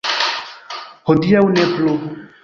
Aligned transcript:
Hodiaŭ 1.11 1.43
ne 1.57 1.67
plu. 1.75 1.93